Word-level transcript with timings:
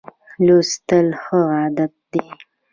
لوستل 0.45 1.07
ښه 1.21 1.39
عادت 1.53 1.93
دی. 2.11 2.23